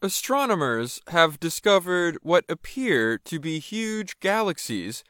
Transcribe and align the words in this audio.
Astronomers 0.00 1.00
have 1.08 1.40
discovered 1.40 2.18
what 2.22 2.44
appear 2.48 3.18
to 3.18 3.40
be 3.40 3.58
huge 3.58 4.20
galaxies 4.20 5.02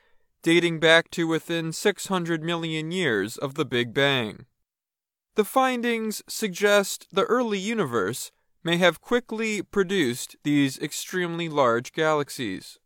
dating 0.42 0.80
back 0.80 1.10
to 1.10 1.26
within 1.26 1.74
600 1.74 2.42
million 2.42 2.90
years 2.90 3.36
of 3.36 3.54
the 3.54 3.66
Big 3.66 3.92
Bang. 3.92 4.46
The 5.34 5.44
findings 5.44 6.22
suggest 6.26 7.06
the 7.12 7.24
early 7.24 7.58
universe 7.58 8.32
may 8.64 8.78
have 8.78 9.02
quickly 9.02 9.60
produced 9.60 10.36
these 10.42 10.78
extremely 10.78 11.50
large 11.50 11.92
galaxies. 11.92 12.78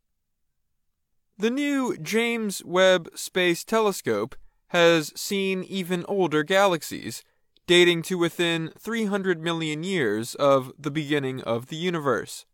The 1.38 1.50
new 1.50 1.96
James 1.98 2.64
Webb 2.64 3.10
Space 3.14 3.62
Telescope 3.62 4.34
has 4.68 5.12
seen 5.14 5.62
even 5.62 6.04
older 6.08 6.42
galaxies 6.42 7.22
dating 7.66 8.02
to 8.02 8.18
within 8.18 8.72
300 8.78 9.40
million 9.40 9.84
years 9.84 10.34
of 10.34 10.72
the 10.78 10.90
beginning 10.90 11.40
of 11.42 11.66
the 11.66 11.76
universe. 11.76 12.44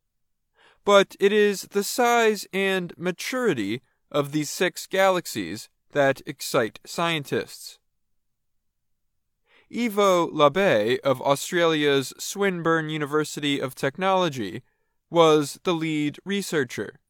But 0.85 1.17
it 1.19 1.33
is 1.33 1.63
the 1.63 1.85
size 1.85 2.47
and 2.53 2.93
maturity 2.97 3.83
of 4.11 4.33
these 4.33 4.51
six 4.51 4.87
galaxies 4.87 5.69
that 5.93 6.23
excite 6.27 6.79
scientists. 6.85 7.79
Ivo 9.75 10.29
Labbé 10.29 10.99
of 11.01 11.21
Australia's 11.21 12.15
Swinburne 12.19 12.89
University 12.89 13.61
of 13.61 13.75
Technology 13.75 14.63
was 15.11 15.59
the 15.65 15.75
lead 15.75 16.19
researcher. 16.25 17.01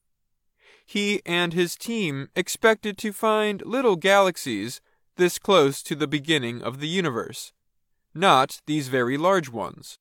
He 0.84 1.20
and 1.26 1.52
his 1.52 1.76
team 1.76 2.30
expected 2.34 2.96
to 2.98 3.12
find 3.12 3.62
little 3.64 3.96
galaxies 3.96 4.80
this 5.16 5.38
close 5.38 5.82
to 5.82 5.94
the 5.94 6.08
beginning 6.08 6.62
of 6.62 6.80
the 6.80 6.88
universe 6.88 7.52
not 8.14 8.60
these 8.66 8.88
very 8.88 9.16
large 9.16 9.48
ones. 9.48 9.98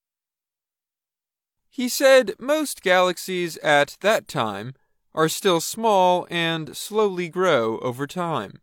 He 1.69 1.89
said 1.89 2.33
most 2.39 2.81
galaxies 2.81 3.57
at 3.57 3.97
that 4.01 4.27
time 4.27 4.73
are 5.13 5.29
still 5.29 5.61
small 5.61 6.27
and 6.29 6.75
slowly 6.75 7.29
grow 7.29 7.79
over 7.79 8.07
time. 8.07 8.61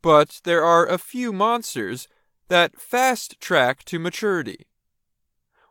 But 0.00 0.40
there 0.44 0.64
are 0.64 0.86
a 0.86 0.98
few 0.98 1.32
monsters 1.32 2.08
that 2.48 2.80
fast 2.80 3.40
track 3.40 3.84
to 3.84 3.98
maturity. 3.98 4.66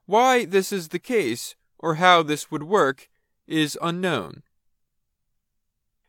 Why 0.05 0.45
this 0.45 0.71
is 0.71 0.89
the 0.89 0.99
case, 0.99 1.55
or 1.77 1.95
how 1.95 2.23
this 2.23 2.49
would 2.49 2.63
work, 2.63 3.09
is 3.47 3.77
unknown. 3.81 4.43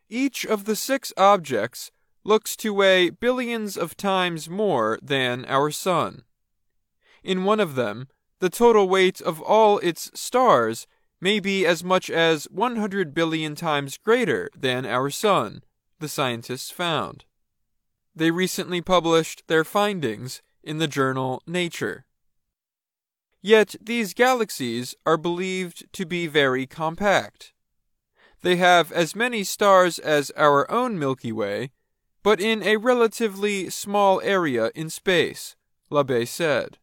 Each 0.09 0.45
of 0.45 0.65
the 0.65 0.77
six 0.77 1.13
objects 1.17 1.91
looks 2.25 2.55
to 2.57 2.75
weigh 2.75 3.11
billions 3.11 3.77
of 3.77 3.97
times 3.97 4.49
more 4.49 4.99
than 5.03 5.45
our 5.47 5.71
Sun. 5.71 6.23
In 7.23 7.45
one 7.45 7.61
of 7.61 7.75
them, 7.75 8.09
the 8.41 8.51
total 8.51 8.89
weight 8.89 9.21
of 9.21 9.41
all 9.41 9.79
its 9.79 10.11
stars 10.15 10.87
may 11.21 11.39
be 11.39 11.65
as 11.65 11.85
much 11.85 12.11
as 12.11 12.49
100 12.51 13.15
billion 13.15 13.55
times 13.55 13.97
greater 13.97 14.51
than 14.59 14.85
our 14.85 15.09
Sun, 15.09 15.63
the 16.01 16.09
scientists 16.09 16.71
found. 16.71 17.25
They 18.15 18.33
recently 18.33 18.81
published 18.81 19.45
their 19.47 19.65
findings 19.65 20.43
in 20.65 20.79
the 20.79 20.89
journal 20.89 21.43
Nature. 21.47 22.05
Yet 23.41 23.77
these 23.81 24.15
galaxies 24.15 24.95
are 25.07 25.17
believed 25.17 25.93
to 25.93 26.05
be 26.05 26.27
very 26.27 26.67
compact. 26.67 27.53
They 28.43 28.57
have 28.57 28.91
as 28.91 29.15
many 29.15 29.45
stars 29.45 30.01
as 30.01 30.33
our 30.37 30.69
own 30.71 30.99
Milky 30.99 31.33
Way, 31.33 31.71
but 32.25 32.41
in 32.41 32.63
a 32.63 32.77
relatively 32.77 33.71
small 33.71 34.21
area 34.23 34.71
in 34.75 34.91
space, 34.91 35.55
Labbé 35.91 36.27
said. 36.27 36.79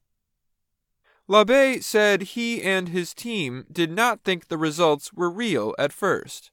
Labbé 1.30 1.83
said 1.83 2.23
he 2.23 2.63
and 2.63 2.89
his 2.89 3.13
team 3.13 3.67
did 3.72 3.91
not 3.91 4.23
think 4.23 4.47
the 4.47 4.58
results 4.58 5.13
were 5.13 5.30
real 5.30 5.75
at 5.77 5.94
first. 5.94 6.49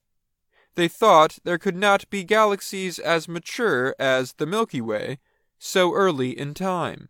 They 0.75 0.87
thought 0.87 1.39
there 1.45 1.57
could 1.57 1.77
not 1.77 2.09
be 2.11 2.25
galaxies 2.25 2.99
as 2.99 3.27
mature 3.27 3.97
as 3.99 4.35
the 4.35 4.45
Milky 4.45 4.83
Way 4.83 5.19
so 5.59 5.95
early 5.95 6.39
in 6.39 6.53
time. 6.53 7.09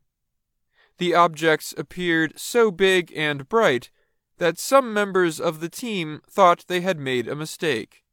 The 0.99 1.15
objects 1.15 1.75
appeared 1.77 2.39
so 2.39 2.71
big 2.71 3.13
and 3.17 3.49
bright 3.49 3.91
that 4.39 4.61
some 4.61 4.95
members 4.95 5.41
of 5.41 5.59
the 5.59 5.69
team 5.69 6.21
thought 6.31 6.67
they 6.69 6.83
had 6.83 7.01
made 7.01 7.27
a 7.27 7.35
mistake. 7.35 8.05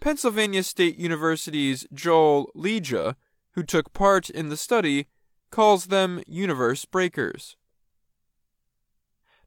Pennsylvania 0.00 0.64
State 0.64 0.98
University's 0.98 1.86
Joel 1.94 2.50
Leja, 2.54 3.16
who 3.52 3.62
took 3.62 3.94
part 3.94 4.28
in 4.28 4.50
the 4.50 4.56
study, 4.58 5.06
calls 5.50 5.86
them 5.86 6.22
universe 6.26 6.84
breakers. 6.84 7.56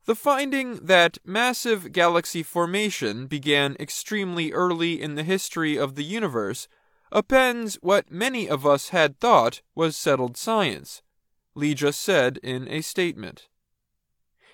The 0.05 0.15
finding 0.15 0.85
that 0.85 1.17
massive 1.25 1.91
galaxy 1.91 2.43
formation 2.43 3.25
began 3.25 3.75
extremely 3.79 4.51
early 4.51 5.01
in 5.01 5.15
the 5.15 5.23
history 5.23 5.77
of 5.77 5.95
the 5.95 6.03
universe 6.03 6.67
appends 7.11 7.75
what 7.81 8.11
many 8.11 8.47
of 8.47 8.67
us 8.67 8.89
had 8.89 9.19
thought 9.19 9.61
was 9.73 9.97
settled 9.97 10.37
science, 10.37 11.01
Leja 11.55 11.91
said 11.91 12.37
in 12.43 12.67
a 12.67 12.81
statement. 12.81 13.47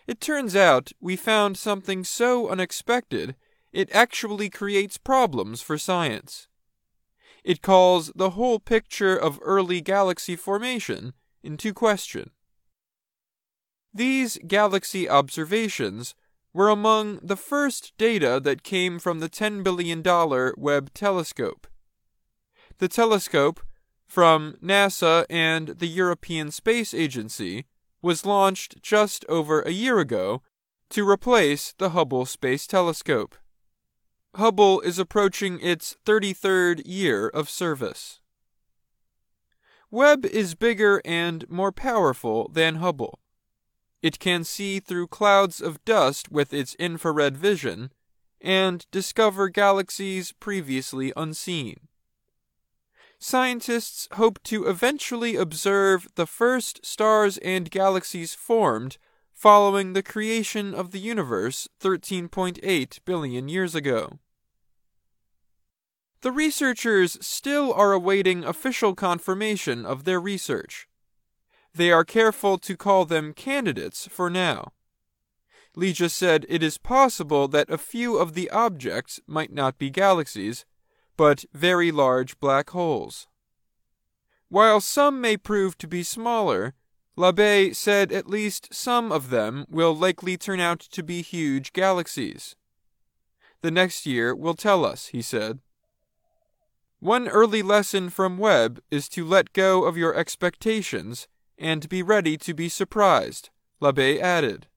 It 0.08 0.22
turns 0.22 0.56
out 0.56 0.94
we 1.02 1.16
found 1.18 1.58
something 1.58 2.04
so 2.06 2.50
unexpected 2.50 3.36
it 3.74 3.90
actually 3.94 4.50
creates 4.50 4.98
problems 4.98 5.62
for 5.62 5.78
science. 5.78 6.48
It 7.44 7.62
calls 7.62 8.12
the 8.16 8.32
whole 8.32 8.60
picture 8.60 9.18
of 9.18 9.40
early 9.42 9.82
galaxy 9.82 10.36
formation 10.36 11.14
into 11.44 11.74
question. 11.74 12.32
These 13.94 14.40
galaxy 14.48 15.10
observations 15.10 16.16
were 16.54 16.70
among 16.70 17.20
the 17.22 17.36
first 17.36 17.94
data 17.98 18.40
that 18.44 18.64
came 18.64 19.00
from 19.00 19.20
the 19.20 19.30
$10 19.30 19.64
billion 19.64 20.02
Webb 20.58 20.94
telescope. 20.94 21.68
The 22.78 22.88
telescope, 22.88 23.62
from 24.08 24.56
NASA 24.64 25.26
and 25.30 25.70
the 25.80 25.88
European 25.88 26.52
Space 26.52 26.94
Agency, 26.94 27.66
was 28.02 28.26
launched 28.26 28.82
just 28.82 29.24
over 29.30 29.62
a 29.62 29.72
year 29.72 30.00
ago 30.00 30.42
to 30.90 31.08
replace 31.08 31.74
the 31.78 31.92
Hubble 31.92 32.26
Space 32.26 32.68
Telescope. 32.68 33.36
Hubble 34.36 34.82
is 34.82 35.00
approaching 35.00 35.60
its 35.62 35.98
33rd 36.06 36.82
year 36.86 37.28
of 37.28 37.50
service. 37.50 38.20
Webb 39.90 40.26
is 40.26 40.56
bigger 40.56 41.02
and 41.04 41.50
more 41.50 41.72
powerful 41.72 42.50
than 42.54 42.76
Hubble. 42.76 43.21
It 44.02 44.20
can 44.20 44.44
see 44.44 44.80
through 44.80 45.08
clouds 45.08 45.62
of 45.62 45.84
dust 45.86 46.32
with 46.32 46.54
its 46.54 46.76
infrared 46.76 47.38
vision 47.38 47.92
and 48.40 48.86
discover 48.92 49.48
galaxies 49.50 50.32
previously 50.32 51.14
unseen. 51.16 51.88
Scientists 53.20 54.08
hope 54.14 54.42
to 54.42 54.66
eventually 54.66 55.36
observe 55.36 56.08
the 56.16 56.26
first 56.26 56.84
stars 56.84 57.38
and 57.38 57.70
galaxies 57.70 58.34
formed 58.34 58.98
following 59.32 59.94
the 59.94 60.02
creation 60.02 60.74
of 60.74 60.90
the 60.90 61.00
universe 61.00 61.68
13.8 61.80 63.00
billion 63.06 63.48
years 63.48 63.76
ago. 63.76 64.20
The 66.22 66.32
researchers 66.32 67.18
still 67.22 67.72
are 67.74 67.94
awaiting 67.94 68.44
official 68.44 68.96
confirmation 68.96 69.86
of 69.86 70.04
their 70.04 70.20
research 70.20 70.88
they 71.74 71.92
are 71.92 72.04
careful 72.04 72.58
to 72.58 72.76
call 72.76 73.06
them 73.06 73.34
candidates 73.34 74.08
for 74.08 74.30
now. 74.30 74.74
Leja 75.76 76.10
said 76.10 76.46
it 76.50 76.62
is 76.62 76.78
possible 76.78 77.48
that 77.48 77.70
a 77.70 77.78
few 77.78 78.18
of 78.18 78.34
the 78.34 78.50
objects 78.50 79.20
might 79.26 79.54
not 79.54 79.78
be 79.78 79.90
galaxies, 79.90 80.66
but 81.16 81.46
very 81.54 81.92
large 81.92 82.40
black 82.40 82.72
holes. 82.72 83.28
While 84.50 84.82
some 84.82 85.22
may 85.22 85.38
prove 85.38 85.78
to 85.78 85.88
be 85.88 86.04
smaller, 86.04 86.74
Labbé 87.18 87.74
said 87.74 88.12
at 88.12 88.28
least 88.28 88.74
some 88.74 89.12
of 89.12 89.30
them 89.30 89.66
will 89.70 89.96
likely 89.96 90.36
turn 90.36 90.60
out 90.60 90.80
to 90.80 91.04
be 91.04 91.22
huge 91.22 91.72
galaxies. 91.72 92.56
The 93.62 93.72
next 93.72 94.06
year 94.06 94.36
will 94.36 94.56
tell 94.56 94.84
us, 94.84 95.08
he 95.08 95.22
said. 95.22 95.60
One 97.00 97.28
early 97.28 97.62
lesson 97.62 98.10
from 98.10 98.38
Webb 98.38 98.82
is 98.92 99.08
to 99.10 99.24
let 99.24 99.54
go 99.54 99.86
of 99.86 99.98
your 99.98 100.16
expectations 100.16 101.28
and 101.58 101.88
be 101.90 102.02
ready 102.02 102.38
to 102.38 102.54
be 102.54 102.70
surprised, 102.70 103.50
Labbé 103.82 104.20
added. 104.20 104.68